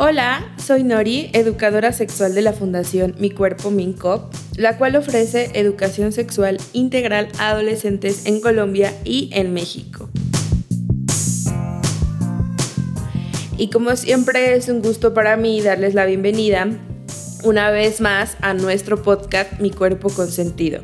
[0.00, 6.12] Hola, soy Nori, educadora sexual de la Fundación Mi Cuerpo Mincop, la cual ofrece educación
[6.12, 10.08] sexual integral a adolescentes en Colombia y en México.
[13.56, 16.68] Y como siempre es un gusto para mí darles la bienvenida
[17.42, 20.80] una vez más a nuestro podcast Mi Cuerpo Consentido.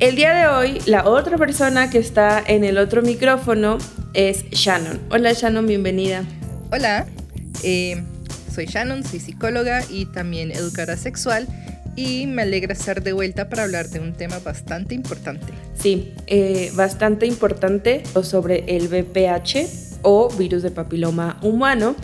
[0.00, 3.78] El día de hoy, la otra persona que está en el otro micrófono
[4.12, 5.00] es Shannon.
[5.08, 6.24] Hola Shannon, bienvenida.
[6.70, 7.06] Hola,
[7.62, 8.04] eh,
[8.54, 11.48] soy Shannon, soy psicóloga y también educadora sexual
[11.96, 15.52] y me alegra estar de vuelta para hablar de un tema bastante importante.
[15.74, 21.96] Sí, eh, bastante importante sobre el VPH o virus de papiloma humano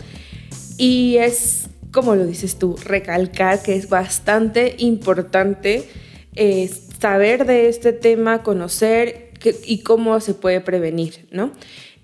[0.77, 5.87] y es, como lo dices tú, recalcar que es bastante importante
[6.35, 9.31] eh, saber de este tema, conocer
[9.65, 11.51] y cómo se puede prevenir, ¿no?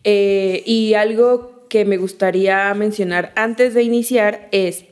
[0.04, 4.86] Eh, y algo que me gustaría mencionar antes de iniciar es,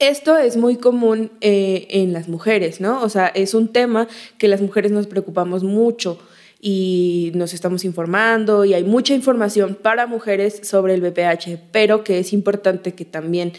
[0.00, 3.00] esto es muy común eh, en las mujeres, ¿no?
[3.02, 6.18] O sea, es un tema que las mujeres nos preocupamos mucho
[6.60, 12.18] y nos estamos informando y hay mucha información para mujeres sobre el VPH, pero que
[12.18, 13.52] es importante que también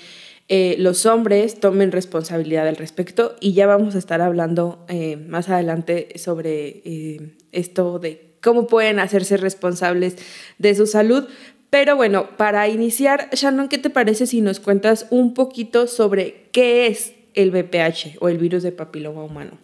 [0.50, 5.48] eh, los hombres tomen responsabilidad al respecto y ya vamos a estar hablando eh, más
[5.48, 10.18] adelante sobre esto de cómo pueden hacerse responsables
[10.58, 11.26] de su salud,
[11.70, 16.88] pero bueno, para iniciar, Shannon, ¿qué te parece si nos cuentas un poquito sobre qué
[16.88, 19.60] es el VPH o el virus de papiloma humano?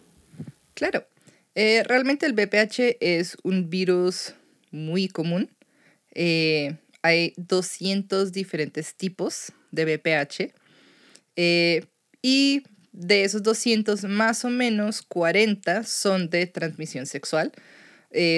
[0.74, 1.06] Claro.
[1.56, 4.34] Eh, realmente el VPH es un virus
[4.72, 5.50] muy común.
[6.14, 10.54] Eh, hay 200 diferentes tipos de VPH.
[11.36, 11.86] Eh,
[12.22, 17.54] y de esos 200, más o menos 40 son de transmisión sexual.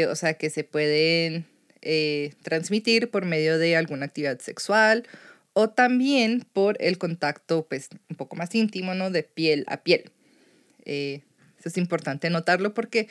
[0.09, 1.45] o sea que se pueden
[1.87, 5.07] eh, transmitir por medio de alguna actividad sexual
[5.53, 9.11] o también por el contacto pues, un poco más íntimo, ¿no?
[9.11, 10.09] De piel a piel.
[10.85, 11.21] Eh,
[11.59, 13.07] eso es importante notarlo porque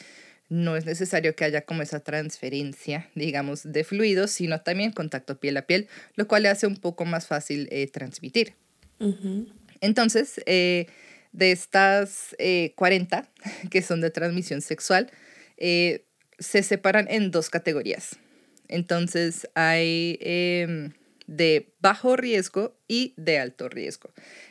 [0.48, 5.56] no es necesario que haya como esa transferencia, digamos, de fluidos, sino también contacto piel
[5.56, 8.54] a piel, lo cual le hace un poco más fácil eh, transmitir.
[9.80, 10.88] Entonces, de
[11.32, 12.34] estas
[12.74, 13.28] 40
[13.70, 15.12] que son de transmisión sexual,
[15.56, 18.18] se separan en dos categorías.
[18.68, 20.92] Entonces hay em,
[21.26, 24.10] de bajo riesgo y de alto riesgo.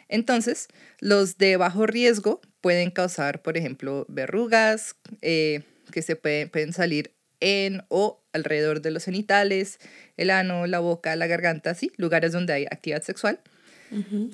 [0.10, 0.68] Entonces,
[1.00, 7.84] los de bajo riesgo pueden causar, por ejemplo, verrugas eh, que se pueden, salir en
[7.90, 9.80] o alrededor de los genitales,
[10.18, 13.40] el ano, la boca, la garganta, sí, lugares donde hay actividad sexual.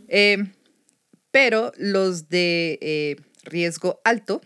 [0.08, 0.54] Em,
[1.32, 4.42] pero los de eh, riesgo alto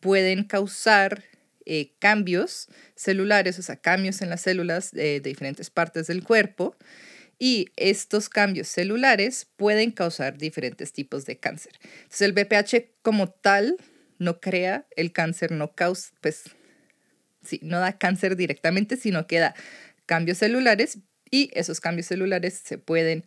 [0.00, 1.24] pueden causar
[1.66, 6.76] eh, cambios celulares, o sea, cambios en las células de, diferentes partes del cuerpo.
[7.38, 11.72] Y estos cambios celulares pueden causar diferentes tipos de cáncer.
[12.04, 13.76] Entonces, el BPH como tal
[14.18, 16.44] no crea el cáncer, no causa, pues,
[17.42, 19.54] sí, no da cáncer directamente, sino que da
[20.06, 20.98] cambios celulares
[21.30, 23.24] y esos cambios celulares se pueden,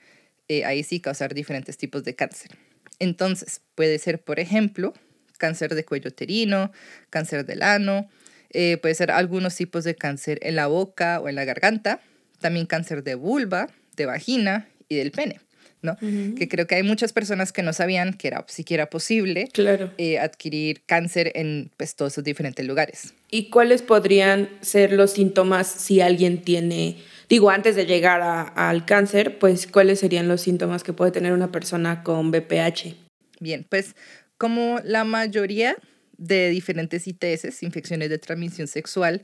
[0.48, 2.52] eh, ahí sí, causar diferentes tipos de cáncer.
[3.00, 4.94] Entonces, puede ser, por ejemplo,
[5.38, 6.72] cáncer de cuello uterino,
[7.10, 8.10] cáncer del ano,
[8.52, 12.02] eh, puede ser algunos tipos de cáncer en la boca o en la garganta,
[12.40, 15.40] también cáncer de vulva, de vagina y del pene.
[15.82, 15.98] ¿no?
[15.98, 19.92] Que creo que hay muchas personas que no sabían que era siquiera posible claro.
[19.98, 23.14] Eh, adquirir cáncer en pues, todos esos diferentes lugares.
[23.32, 26.98] ¿Y cuáles podrían ser los síntomas si alguien tiene,
[27.30, 28.22] digo, antes de llegar
[28.56, 32.96] al cáncer, pues cuáles serían los síntomas que puede tener una persona con BPH?
[33.40, 33.96] Bien, pues
[34.38, 35.78] como la mayoría
[36.20, 39.24] de diferentes ITS, infecciones de transmisión sexual,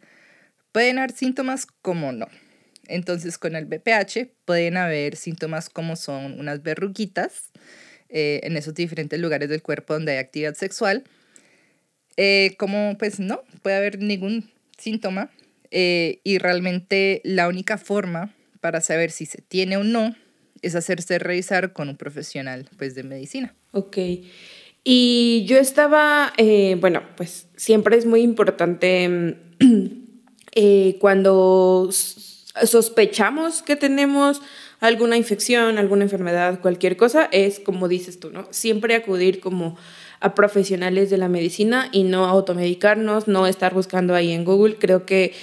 [0.72, 2.28] pueden haber síntomas como no.
[2.88, 7.52] Entonces, con el BPH pueden haber síntomas como son unas verruguitas
[8.10, 11.04] eh, en esos diferentes lugares del cuerpo donde hay actividad sexual.
[12.18, 15.32] Eh, como pues no, puede haber ningún síntoma
[15.72, 20.16] eh, y realmente la única forma para saber si se tiene o no
[20.62, 23.54] es hacerse revisar con un profesional pues de medicina.
[23.72, 23.98] Ok.
[24.88, 29.36] Y yo estaba, eh, bueno, pues siempre es muy importante
[30.56, 34.44] eh, cuando sospechamos que tenemos
[34.80, 38.48] alguna infección, alguna enfermedad, cualquier cosa, es como dices tú, ¿no?
[38.52, 39.76] Siempre acudir como
[40.20, 44.76] a profesionales de la medicina y no automedicarnos, no estar buscando ahí en Google.
[44.76, 45.34] Creo que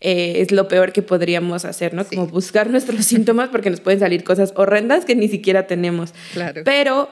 [0.00, 2.04] eh, es lo peor que podríamos hacer, ¿no?
[2.04, 6.14] Como buscar nuestros síntomas porque nos pueden salir cosas horrendas que ni siquiera tenemos.
[6.34, 6.62] Claro.
[6.64, 7.10] Pero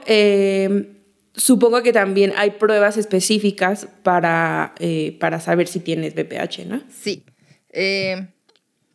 [1.34, 6.82] Supongo que también hay pruebas específicas para, eh, para saber si tienes BPH, ¿no?
[6.90, 7.24] Sí.
[7.70, 8.26] Eh,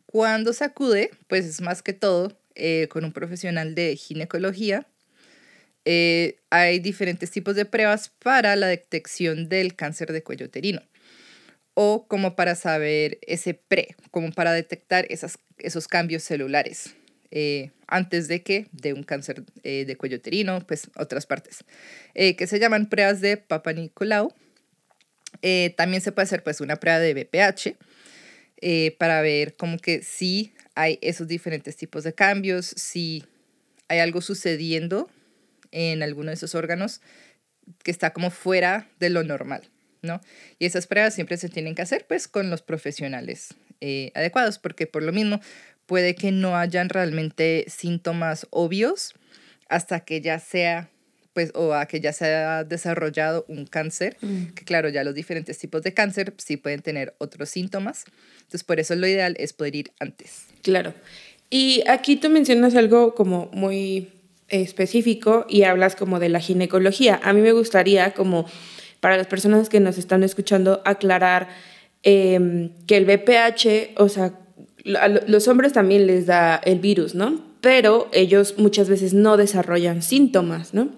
[0.05, 4.87] cuando se acude, pues es más que todo eh, con un profesional de ginecología
[6.49, 10.81] hay diferentes tipos de pruebas para la detección del cáncer de cuello uterino
[11.75, 16.95] o como para saber ese pre, como para detectar esos cambios celulares
[17.31, 21.63] eh, antes de que de un cáncer eh, de cuello uterino, pues otras partes,
[22.13, 24.33] que se llaman pruebas de Papa Nicolau.
[25.75, 27.77] también se puede hacer pues una prueba de BPH
[28.97, 33.23] para ver como que si hay esos diferentes tipos de cambios, si
[33.87, 35.09] hay algo sucediendo
[35.71, 37.01] en alguno de esos órganos
[37.83, 39.69] que está como fuera de lo normal,
[40.01, 40.21] ¿no?
[40.59, 44.87] Y esas pruebas siempre se tienen que hacer pues con los profesionales eh, adecuados, porque
[44.87, 45.41] por lo mismo
[45.85, 49.13] puede que no hayan realmente síntomas obvios
[49.69, 50.89] hasta que ya sea
[51.35, 54.53] pues o a que ya se haya desarrollado un cáncer, mm.
[54.55, 58.05] que claro, ya los diferentes tipos de cáncer sí pueden tener otros síntomas.
[58.37, 60.45] Entonces, por eso lo ideal es poder ir antes.
[60.61, 60.93] Claro.
[61.49, 64.13] Y aquí tú mencionas algo como muy
[64.47, 67.19] específico y hablas como de la ginecología.
[67.21, 68.45] A mí me gustaría como
[69.01, 71.49] para las personas que nos están escuchando aclarar
[72.03, 74.39] em, que el BPH, o sea,
[74.85, 77.41] los hombres también les da el virus, ¿no?
[77.59, 80.89] Pero ellos muchas veces no desarrollan síntomas, ¿no?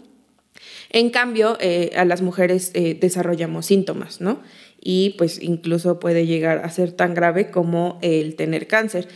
[0.90, 4.42] En cambio, eh, a las mujeres eh, desarrollamos síntomas, ¿no?
[4.82, 9.08] Y pues incluso puede llegar a ser tan grave como el tener cáncer.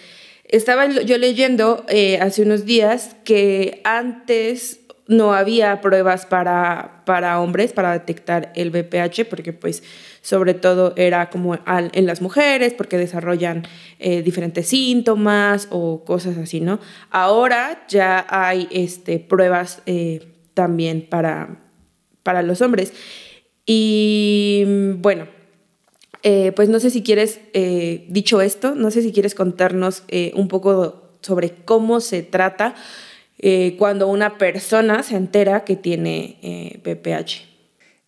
[0.46, 7.74] Estaba yo leyendo eh, hace unos días que antes no había pruebas para, para hombres
[7.74, 9.84] para detectar el BPH, porque pues
[10.22, 13.64] sobre todo era como en las mujeres, porque desarrollan
[14.00, 16.80] diferentes síntomas o cosas así, ¿no?
[17.10, 19.82] Ahora ya hay este, pruebas
[20.54, 21.62] también para,
[22.24, 22.94] para los hombres.
[23.66, 24.64] Y
[24.98, 25.28] bueno,
[26.24, 30.32] eh, pues no sé si quieres, eh, dicho esto, no sé si quieres contarnos eh,
[30.36, 32.76] un poco sobre cómo se trata
[33.80, 36.80] cuando una persona se entera que tiene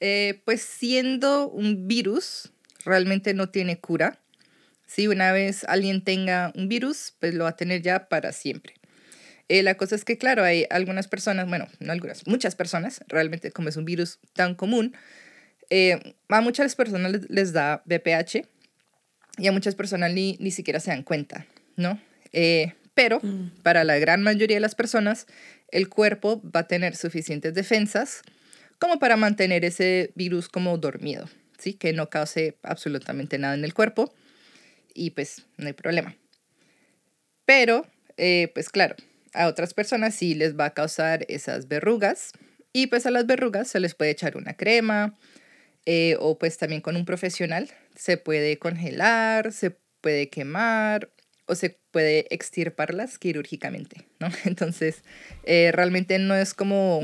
[0.04, 0.42] VPH.
[0.46, 2.52] pues siendo un virus,
[2.86, 4.20] realmente no tiene cura.
[4.86, 8.76] Si una vez alguien tenga un virus, pues lo va a tener ya para siempre.
[9.50, 13.52] Eh, la cosa es que, claro, hay algunas personas, bueno, no algunas, muchas personas, realmente
[13.52, 14.96] como es un virus tan común,
[15.70, 18.48] eh, a muchas personas les, da BPH
[19.38, 21.46] y a muchas personas ni, ni siquiera se dan cuenta,
[21.76, 22.00] ¿no?
[22.32, 23.62] Eh, pero mm.
[23.64, 25.28] para la gran mayoría de las personas,
[25.72, 28.22] el cuerpo va a tener suficientes defensas
[28.83, 31.74] como para mantener ese virus como dormido, ¿sí?
[31.74, 34.13] Que no cause absolutamente nada en el cuerpo
[34.94, 36.18] y pues no hay problema.
[37.45, 37.88] Pero,
[38.18, 38.97] pues claro,
[39.33, 42.33] a otras personas sí les va a causar esas verrugas
[42.74, 45.18] y pues a las verrugas se les puede echar una crema
[45.85, 51.09] eh, o pues también con un profesional se puede congelar, se puede quemar
[51.45, 54.27] o se puede extirparlas quirúrgicamente, ¿no?
[54.44, 55.03] Entonces,
[55.45, 57.00] eh, realmente no es como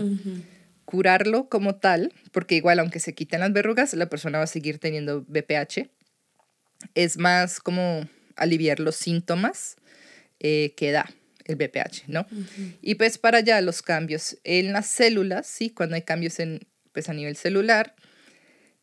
[0.90, 4.80] curarlo como tal, porque igual aunque se quiten las verrugas, la persona va a seguir
[4.80, 5.88] teniendo BPH.
[6.96, 9.76] Es más como aliviar los síntomas
[10.40, 11.08] eh, que da
[11.46, 12.26] el BPH, ¿no?
[12.82, 15.70] Y pues para allá los cambios en las células, ¿sí?
[15.70, 17.94] Cuando hay cambios en, pues a nivel celular,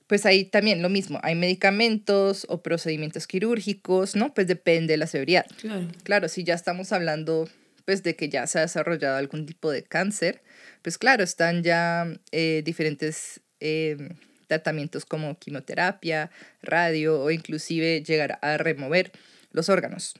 [0.07, 4.33] pues ahí también lo mismo, hay medicamentos o procedimientos quirúrgicos, ¿no?
[4.33, 5.47] Pues depende de la severidad.
[5.61, 5.89] Claro.
[6.05, 7.49] Claro, si ya estamos hablando
[7.87, 10.43] pues de que ya se ha desarrollado algún tipo de cáncer,
[10.83, 14.11] pues claro, están ya eh, diferentes em,
[14.49, 16.31] tratamientos como quimioterapia,
[16.63, 19.13] radio o inclusive llegar a remover
[19.53, 20.15] los órganos,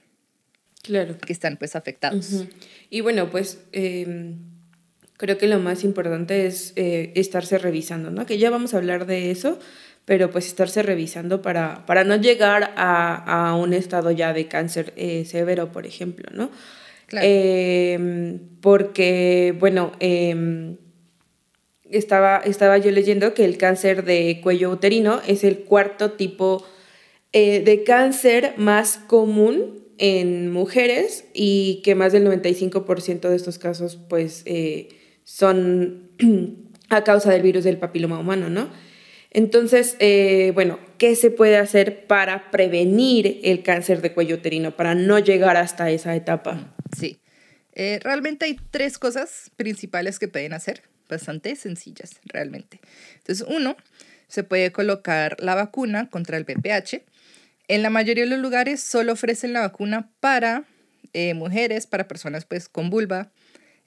[0.81, 1.17] claro.
[1.17, 2.45] que están pues afectados.
[2.89, 4.37] Y bueno, pues em,
[5.17, 8.25] creo que lo más importante es eh, estarse revisando, ¿no?
[8.25, 9.59] Que ya vamos a hablar de eso,
[10.05, 14.93] pero pues estarse revisando para, para no llegar a, a un estado ya de cáncer
[14.95, 16.49] eh, severo, por ejemplo, ¿no?
[17.11, 20.77] Em, porque, bueno, em,
[21.89, 26.65] estaba, estaba yo leyendo que el cáncer de cuello uterino es el cuarto tipo
[27.31, 33.97] eh, de cáncer más común en mujeres y que más del 95% de estos casos
[34.09, 34.89] pues eh,
[35.23, 36.11] son
[36.89, 38.69] a causa del virus del papiloma humano, ¿no?
[39.31, 44.95] Entonces, eh, bueno, ¿qué se puede hacer para prevenir el cáncer de cuello uterino, para
[44.95, 46.75] no llegar hasta esa etapa?
[46.97, 47.19] Sí,
[47.73, 52.79] eh, realmente hay tres cosas principales que pueden hacer, bastante sencillas, realmente.
[53.17, 53.75] Entonces, uno,
[54.27, 57.03] se puede colocar la vacuna contra el VPH,
[57.67, 60.63] en la mayoría de los lugares solo ofrecen la vacuna para
[61.13, 63.31] eh, mujeres, para personas pues con vulva.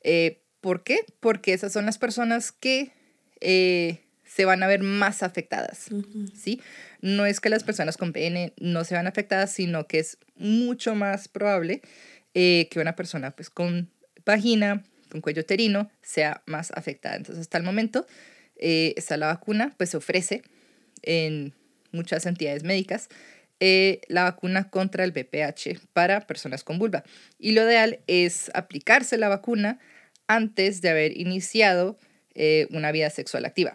[0.02, 1.00] Eh, ¿Por qué?
[1.20, 2.92] Porque esas son las personas que
[3.40, 5.88] eh, se van a ver más afectadas,
[6.34, 6.60] ¿sí?
[7.00, 10.94] No es que las personas con pene no se van afectadas, sino que es mucho
[10.94, 11.82] más probable
[12.32, 13.90] que una persona pues con
[14.24, 17.16] vagina con cuello uterino sea más afectada.
[17.16, 18.06] Entonces, hasta el momento,
[18.56, 20.42] eh, está la vacuna, pues se ofrece
[21.02, 21.52] en
[21.92, 23.08] muchas entidades médicas
[23.58, 27.04] eh, la vacuna contra el BPH para personas con vulva.
[27.38, 29.78] Y lo ideal es aplicarse la vacuna
[30.26, 31.98] antes de haber iniciado
[32.34, 33.72] eh, una vida sexual activa.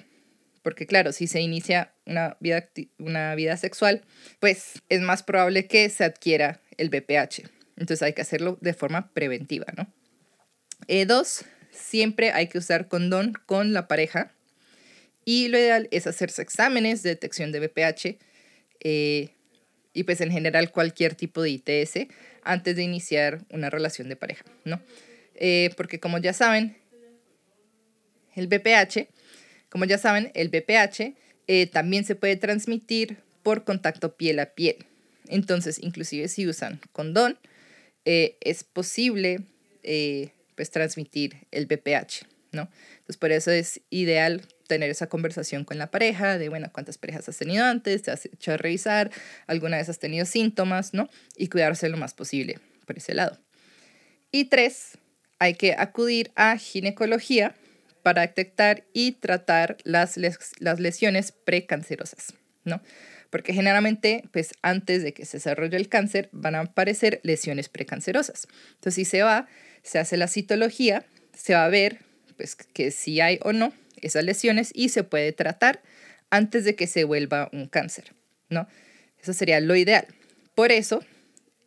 [0.66, 2.68] Porque claro, si se inicia una vida,
[2.98, 4.02] una vida sexual,
[4.40, 7.48] pues es más probable que se adquiera el BPH.
[7.78, 9.94] Entonces hay que hacerlo de forma preventiva, ¿no?
[10.88, 14.34] Eh, dos, siempre hay que usar condón con la pareja.
[15.24, 18.18] Y lo ideal es hacerse exámenes de detección de BPH
[18.80, 19.30] eh,
[19.94, 22.08] y pues en general cualquier tipo de ITS
[22.42, 24.82] antes de iniciar una relación de pareja, ¿no?
[25.36, 26.76] Eh, porque como ya saben,
[28.34, 29.10] el BPH,
[29.76, 31.18] como ya saben, el BPH
[31.48, 34.78] eh, también se puede transmitir por contacto piel a piel.
[35.28, 37.38] Entonces, inclusive si usan condón,
[38.06, 39.42] eh, es posible
[40.56, 42.70] pues transmitir el BPH, ¿no?
[42.94, 47.28] Entonces, por eso es ideal tener esa conversación con la pareja, de, bueno, cuántas parejas
[47.28, 49.12] has tenido antes, te has hecho revisar,
[49.46, 51.10] alguna vez has tenido síntomas, ¿no?
[51.36, 53.38] Y cuidarse lo más posible por ese lado.
[54.32, 54.98] Y tres,
[55.38, 57.56] hay que acudir a ginecología
[58.06, 60.20] para detectar y tratar las,
[60.60, 62.80] las lesiones precancerosas, ¿no?
[63.32, 68.48] Porque generalmente, pues antes de que se desarrolle el cáncer, van a aparecer lesiones precancerosas.
[68.76, 69.48] Entonces, si se va,
[69.82, 71.98] se hace la citología, se va a ver,
[72.38, 75.82] pues, que si hay o no esas lesiones y se puede tratar
[76.30, 78.14] antes de que se vuelva un cáncer,
[78.50, 78.68] ¿no?
[79.20, 80.06] Eso sería lo ideal.
[80.54, 81.04] Por eso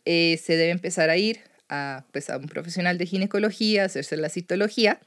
[0.04, 4.28] eh, se debe empezar a ir a, pues, a un profesional de ginecología, hacerse la
[4.28, 5.00] citología,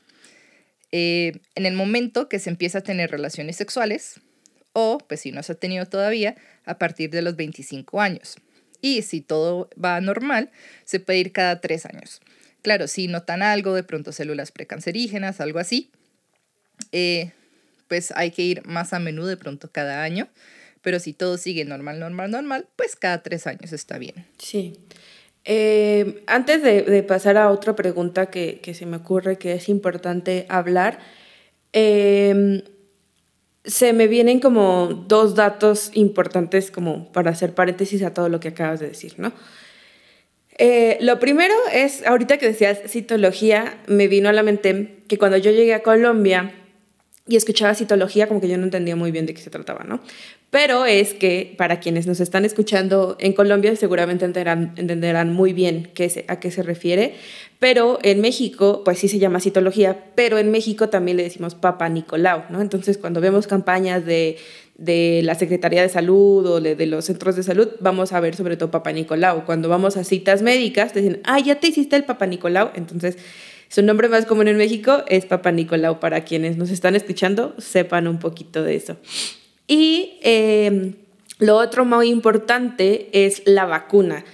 [0.91, 4.21] eh, en el momento que se empieza a tener relaciones sexuales
[4.74, 8.36] o, pues si no se ha tenido todavía, a partir de los 25 años.
[8.81, 10.51] Y si todo va normal,
[10.86, 12.21] se puede ir cada tres años.
[12.62, 15.91] Claro, si notan algo, de pronto células precancerígenas, algo así,
[16.91, 17.31] eh,
[17.88, 20.29] pues hay que ir más a menudo, de pronto cada año.
[20.81, 24.25] Pero si todo sigue normal, normal, normal, pues cada tres años está bien.
[24.39, 24.74] Sí.
[25.43, 31.00] Eh, antes de, pasar a otra pregunta que, se me ocurre que es importante hablar,
[31.74, 32.62] em,
[33.63, 38.50] se me vienen como dos datos importantes como para hacer paréntesis a todo lo que
[38.50, 39.31] acabas de decir, ¿no?
[40.57, 45.38] Eh, lo primero es, ahorita que decías citología, me vino a la mente que cuando
[45.38, 46.53] yo llegué a Colombia,
[47.27, 50.01] y escuchaba citología como que yo no entendía muy bien de qué se trataba, ¿no?
[50.51, 55.91] Pero es que para quienes nos están escuchando en Colombia seguramente entenderán, muy bien
[56.27, 57.15] a qué se refiere,
[57.58, 61.88] pero en México pues sí se llama citología, pero en México también le decimos Papa
[61.88, 62.60] Nicolau, ¿no?
[62.60, 64.38] Entonces cuando vemos campañas de,
[64.75, 68.36] de la Secretaría de Salud o de, de, los centros de salud, vamos a ver
[68.36, 69.46] sobre todo Papa Nicolau.
[69.46, 73.17] Cuando vamos a citas médicas, te dicen, ah, ya te hiciste el Papa Nicolau, entonces
[73.70, 76.01] su nombre más común en México es Papa Nicolau.
[76.01, 78.98] Para quienes nos están escuchando, sepan un poquito de eso.
[79.72, 80.96] Y em,
[81.40, 84.25] lo otro muy importante es la vacuna.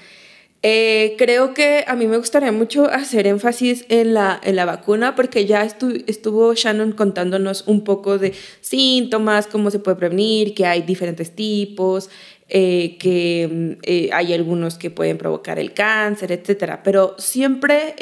[0.64, 5.14] Eh, creo que a mí me gustaría mucho hacer énfasis en la, en la vacuna
[5.16, 10.82] porque ya estuvo Shannon contándonos un poco de síntomas, cómo se puede prevenir, que hay
[10.82, 12.10] diferentes tipos,
[12.50, 16.80] eh, que eh, hay algunos que pueden provocar el cáncer, etc.
[16.84, 17.94] Pero siempre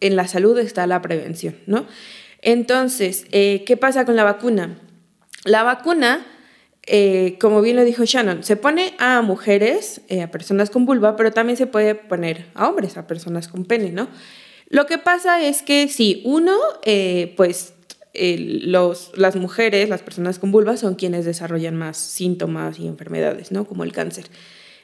[0.00, 1.86] en la salud está la prevención, ¿no?
[2.40, 4.78] Entonces, ¿qué pasa con la vacuna?
[5.44, 6.26] La vacuna,
[6.86, 11.16] eh, como bien lo dijo Shannon, se pone a mujeres, eh, a personas con vulva,
[11.16, 14.08] pero también se puede poner a hombres, a personas con pene, ¿no?
[14.68, 16.56] Lo que pasa es que si uno,
[17.36, 17.74] pues
[18.14, 23.66] los, las mujeres, las personas con vulva, son quienes desarrollan más síntomas y enfermedades, ¿no?
[23.66, 24.26] Como el cáncer.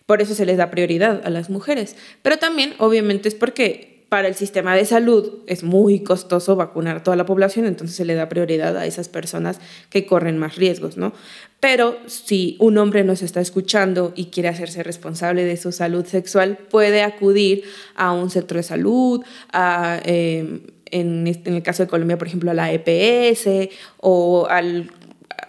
[0.07, 1.97] Por eso se les da prioridad a las mujeres.
[2.23, 7.02] Pero también, obviamente, es porque para el sistema de salud es muy costoso vacunar a
[7.02, 10.97] toda la población, entonces se le da prioridad a esas personas que corren más riesgos,
[10.97, 11.12] ¿no?
[11.61, 16.59] Pero si un hombre nos está escuchando y quiere hacerse responsable de su salud sexual,
[16.59, 17.62] puede acudir
[17.95, 22.55] a un centro de salud, a, em, en, el caso de Colombia, por ejemplo, a
[22.55, 24.90] la EPS o al,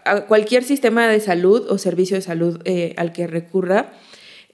[0.06, 3.91] a cualquier sistema de salud o servicio de salud eh, al que recurra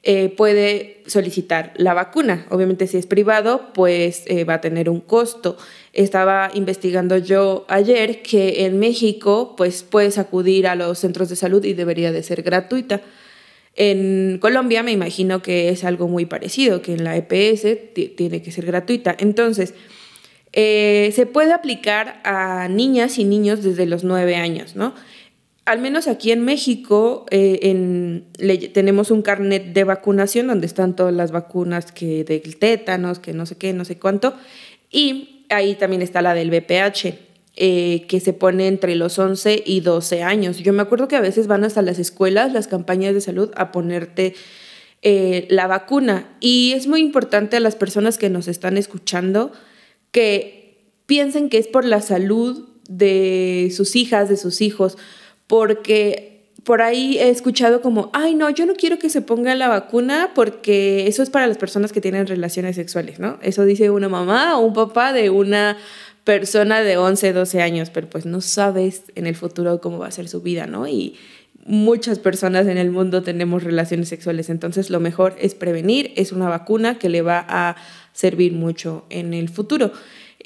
[0.10, 2.48] eh, puede solicitar la vacuna.
[2.50, 5.58] Obviamente si es privado, pues eh, va a tener un costo.
[5.92, 11.62] Estaba investigando yo ayer que en México, pues puedes acudir a los centros de salud
[11.66, 13.02] y debería de ser gratuita.
[13.76, 17.66] En Colombia me imagino que es algo muy parecido, que en la EPS
[18.16, 19.14] tiene que ser gratuita.
[19.20, 19.74] Entonces,
[20.54, 24.94] eh, se puede aplicar a niñas y niños desde los nueve años, ¿no?
[25.68, 28.24] Al menos aquí en México eh,
[28.74, 33.46] tenemos un carnet de vacunación donde están todas las vacunas que del tétanos, que no
[33.46, 34.34] sé qué, no sé cuánto.
[34.90, 37.20] Y ahí también está la del BPH,
[37.58, 40.58] eh, que se pone entre los 11 y 12 años.
[40.60, 43.74] Yo me acuerdo que a veces van hasta las escuelas, las campañas de salud, a
[43.74, 44.36] ponerte
[45.02, 46.30] eh, la vacuna.
[46.40, 49.52] Y es muy importante a las personas que nos están escuchando
[50.12, 54.98] que piensen que es por la salud de sus hijas, de sus hijos,
[55.48, 59.70] porque por ahí he escuchado como, ay, no, yo no quiero que se ponga la
[59.70, 63.40] vacuna porque eso es para las personas que tienen relaciones sexuales, ¿no?
[63.42, 65.78] Eso dice una mamá o un papá de una
[66.26, 70.12] persona de 11, 12 años, pero pues no sabes en el futuro cómo va a
[70.12, 70.86] ser su vida, ¿no?
[70.90, 71.16] Y
[71.66, 76.50] muchas personas en el mundo tenemos relaciones sexuales, entonces lo mejor es prevenir, es una
[76.50, 77.78] vacuna que le va a
[78.12, 79.94] servir mucho en el futuro.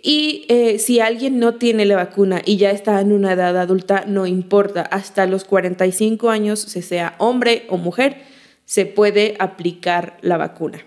[0.02, 4.06] Y eh, si alguien no tiene la vacuna y ya está en una edad adulta,
[4.08, 8.24] no importa, hasta los 45 años, se sea hombre o mujer,
[8.66, 10.84] se puede aplicar la vacuna.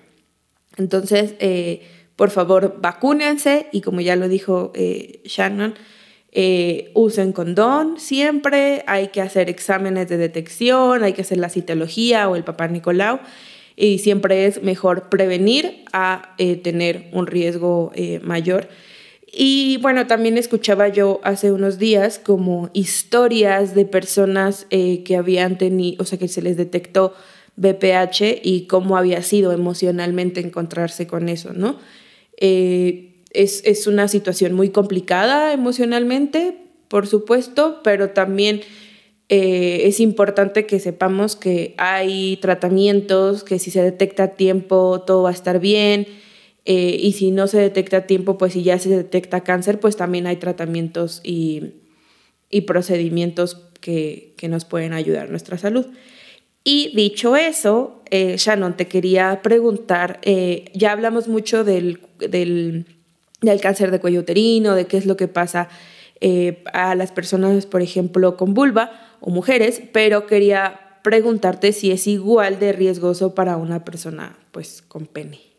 [0.77, 1.83] Entonces, eh,
[2.17, 5.75] por favor, vacúnense y como ya lo dijo eh, Shannon,
[6.95, 12.35] usen condón siempre, hay que hacer exámenes de detección, hay que hacer la citología o
[12.35, 13.21] el papá Nicolau
[13.77, 16.35] y siempre es mejor prevenir a
[16.65, 17.93] tener un riesgo
[18.23, 18.69] mayor.
[19.37, 25.59] Y bueno, también escuchaba yo hace unos días como historias de personas eh, que habían
[25.59, 27.15] tenido, o sea, que se les detectó
[27.57, 31.79] BPH y cómo había sido emocionalmente encontrarse con eso, ¿no?
[32.37, 36.57] Eh, es, es, una situación muy complicada emocionalmente,
[36.89, 38.61] por supuesto, pero también
[39.29, 45.23] eh, es importante que sepamos que hay tratamientos, que si se detecta a tiempo todo
[45.23, 46.07] va a estar bien
[46.65, 49.97] eh, y si no se detecta a tiempo, pues si ya se detecta cáncer, pues
[49.97, 51.75] también hay tratamientos y,
[52.67, 55.87] procedimientos que, nos pueden ayudar a nuestra salud.
[56.63, 62.87] Y dicho eso, eh, Shannon, te quería preguntar, eh, ya hablamos mucho del, del,
[63.61, 65.69] cáncer de cuello uterino, de qué es lo que pasa
[66.73, 72.59] a las personas, por ejemplo, con vulva o mujeres, pero quería preguntarte si es igual
[72.59, 75.54] de riesgoso para una persona pues con pene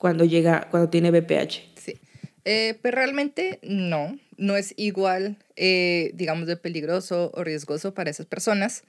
[0.00, 1.60] cuando llega, cuando tiene BPH.
[1.76, 2.00] Sí.
[2.46, 8.24] Eh, pues realmente no, no es igual, eh, digamos, de peligroso o riesgoso para esas
[8.24, 8.82] personas.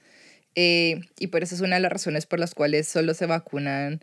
[0.54, 4.02] Eh, y por eso es una de las razones por las cuales solo se vacunan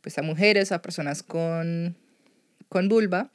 [0.00, 1.96] pues a mujeres, a personas con,
[2.68, 3.32] con vulva,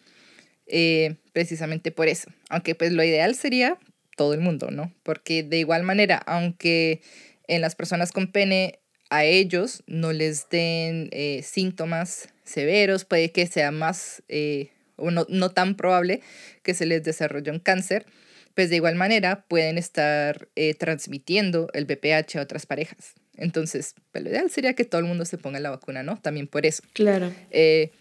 [1.34, 2.32] precisamente por eso.
[2.50, 3.78] Aunque pues lo ideal sería
[4.16, 4.94] todo el mundo, ¿no?
[5.04, 7.02] Porque de igual manera, aunque
[7.48, 11.10] en las personas con pene a ellos no les den
[11.44, 16.22] síntomas severos, puede que sea más eh, o no, tan probable
[16.64, 18.06] que se les desarrolle un cáncer,
[18.54, 23.16] pues de igual manera pueden estar eh, transmitiendo el BPH a otras parejas.
[23.36, 26.18] Entonces, pues, lo ideal sería que todo el mundo se ponga la vacuna, ¿no?
[26.22, 26.82] También por eso.
[26.94, 27.34] Claro.
[27.52, 27.92] Eh,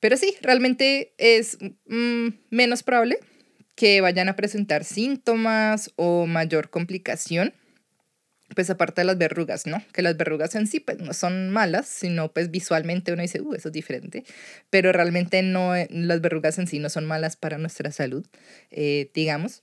[0.00, 3.18] pero sí, realmente es mm, menos probable
[3.74, 7.52] que vayan a presentar síntomas o mayor complicación
[8.54, 9.82] pues aparte de las verrugas, ¿no?
[9.92, 13.54] Que las verrugas en sí pues no son malas, sino pues visualmente uno dice, uh,
[13.54, 14.24] eso es diferente,
[14.70, 18.26] pero realmente no, eh, las verrugas en sí no son malas para nuestra salud,
[18.70, 19.62] eh, digamos.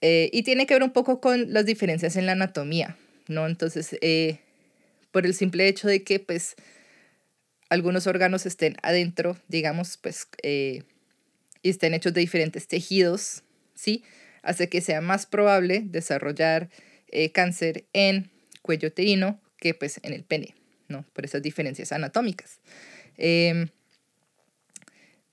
[0.00, 2.96] Eh, y tiene que ver un poco con las diferencias en la anatomía,
[3.28, 3.46] ¿no?
[3.46, 3.96] Entonces,
[5.12, 6.56] por el simple hecho de que pues
[7.70, 10.82] algunos órganos estén adentro, digamos, pues, y
[11.62, 13.44] estén hechos de diferentes tejidos,
[13.74, 14.04] ¿sí?
[14.42, 16.68] Hace que sea más probable desarrollar
[17.14, 18.30] eh, cáncer en
[18.62, 20.54] cuello uterino que pues en el pene,
[20.88, 21.04] ¿no?
[21.12, 22.60] Por esas diferencias anatómicas.
[23.16, 23.68] Em,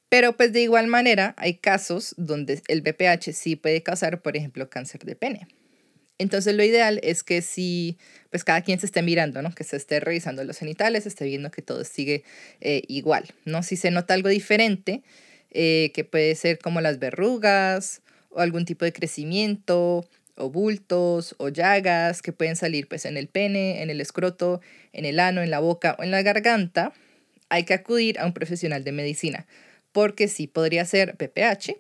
[0.10, 4.70] pero pues de igual manera hay casos donde el BPH sí puede causar, por ejemplo,
[4.70, 5.48] cáncer de pene.
[6.18, 7.98] Entonces lo ideal es que si
[8.30, 9.56] pues cada quien se esté mirando, ¿no?
[9.56, 12.24] Que se esté revisando los genitales, esté viendo que todo sigue
[12.60, 13.64] eh, igual, ¿no?
[13.64, 15.02] Si se nota algo diferente,
[15.50, 21.50] eh, que puede ser como las verrugas o algún tipo de crecimiento o bultos o
[21.50, 24.62] llagas que pueden salir pues en el pene, en el escroto,
[24.94, 26.94] en el ano, en la boca o en la garganta,
[27.50, 29.46] hay que acudir a un profesional de medicina,
[29.92, 31.76] porque sí podría ser PPH,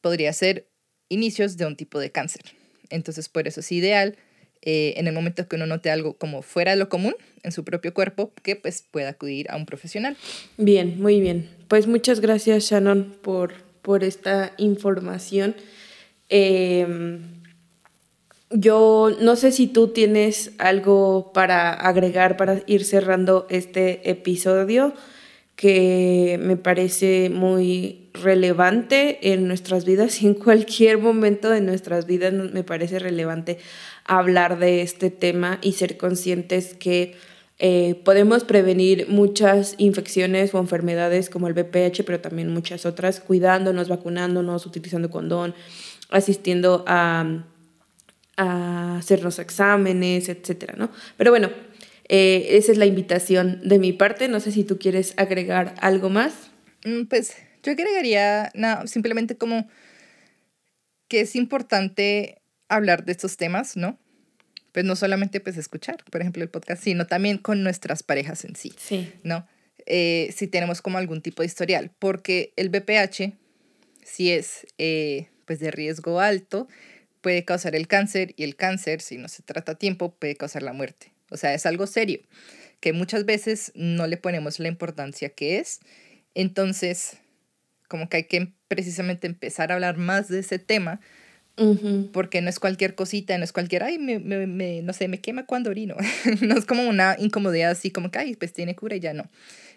[0.00, 0.66] podría ser
[1.08, 2.42] inicios de un tipo de cáncer.
[2.90, 4.16] Entonces, por eso es ideal
[4.62, 7.64] eh, en el momento que uno note algo como fuera de lo común en su
[7.64, 10.16] propio cuerpo, que pues pueda acudir a un profesional.
[10.56, 11.48] Bien, muy bien.
[11.68, 15.54] Pues muchas gracias Shannon por, por esta información.
[16.28, 16.86] Eh,
[18.50, 24.94] yo no sé si tú tienes algo para agregar para ir cerrando este episodio
[25.54, 32.32] que me parece muy relevante en nuestras vidas y en cualquier momento de nuestras vidas
[32.32, 33.58] me parece relevante
[34.04, 37.16] hablar de este tema y ser conscientes que
[37.60, 43.88] Eh, podemos prevenir muchas infecciones o enfermedades como el VPH, pero también muchas otras, cuidándonos,
[43.88, 45.54] vacunándonos, utilizando condón,
[46.08, 47.42] asistiendo a,
[48.38, 50.90] a hacernos exámenes, etcétera, ¿no?
[51.16, 51.50] Pero bueno,
[52.08, 54.28] eh, esa es la invitación de mi parte.
[54.28, 56.32] No sé si tú quieres agregar algo más.
[56.84, 59.68] Mm, pues yo agregaría no, simplemente como
[61.08, 63.98] que es importante hablar de estos temas, ¿no?
[64.72, 68.54] Pues no solamente pues escuchar, por ejemplo, el podcast, sino también con nuestras parejas en
[68.54, 69.12] sí, sí.
[69.24, 69.46] ¿no?
[69.86, 73.32] Eh, si tenemos como algún tipo de historial, porque el BPH,
[74.04, 76.68] si es eh, pues de riesgo alto,
[77.28, 80.62] puede causar el cáncer y el cáncer, si no se trata a tiempo, puede causar
[80.62, 81.12] la muerte.
[81.28, 82.20] O sea, es algo serio,
[82.80, 85.80] que muchas veces no le ponemos la importancia que es.
[86.34, 87.18] Entonces,
[87.86, 91.00] como que hay que precisamente empezar a hablar más de ese tema,
[92.14, 95.44] porque no es cualquier cosita, no es cualquier, ay, me, me, no sé, me quema
[95.44, 95.96] cuando orino.
[96.40, 99.28] no es como una incomodidad así como que, ay, pues tiene cura y ya no.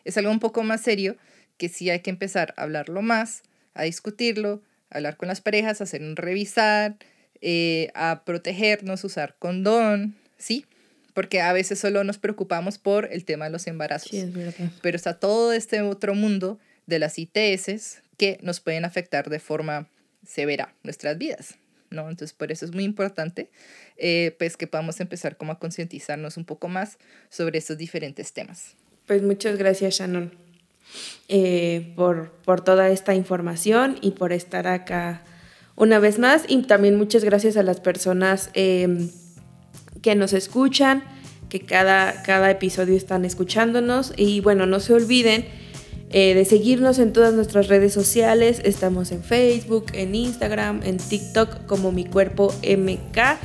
[0.05, 1.17] Es algo un poco más serio
[1.57, 5.81] que sí hay que empezar a hablarlo más, a discutirlo, a hablar con las parejas,
[5.81, 6.95] a hacer un revisar,
[7.41, 10.65] eh, a protegernos, usar condón, ¿sí?
[11.13, 14.11] Porque a veces solo nos preocupamos por el tema de los embarazos.
[14.11, 14.69] Sí, es verdad.
[14.81, 19.87] Pero está todo este otro mundo de las ITS que nos pueden afectar de forma
[20.25, 21.55] severa nuestras vidas.
[21.89, 22.09] ¿no?
[22.09, 23.49] Entonces, por eso es muy importante
[23.97, 26.97] eh, pues que podamos empezar como a concientizarnos un poco más
[27.29, 28.75] sobre estos diferentes temas.
[29.05, 30.31] Pues muchas gracias, Shannon,
[31.27, 35.23] eh, por, por toda esta información y por estar acá
[35.81, 36.43] una vez más.
[36.47, 39.09] Y también muchas gracias a las personas em,
[40.01, 41.03] que nos escuchan,
[41.49, 44.13] que cada, cada episodio están escuchándonos.
[44.15, 45.45] Y bueno, no se olviden
[46.11, 48.61] eh, de seguirnos en todas nuestras redes sociales.
[48.63, 53.39] Estamos en Facebook, en Instagram, en TikTok como Mi Cuerpo MK.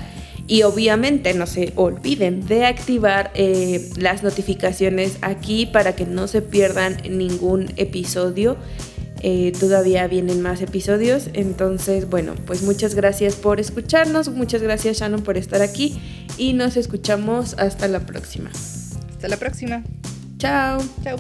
[0.47, 6.43] Y obviamente no se olviden de activar eh, las notificaciones aquí para que no se
[6.43, 8.59] pierdan ningún episodio.
[9.23, 11.31] Eh, todavía vienen más episodios.
[11.33, 14.29] Entonces, bueno, pues muchas gracias por escucharnos.
[14.29, 16.01] Muchas gracias Shannon por estar aquí.
[16.37, 18.51] Y nos escuchamos hasta la próxima.
[19.11, 19.83] Hasta la próxima.
[20.39, 20.79] Chao.
[21.03, 21.19] Chao.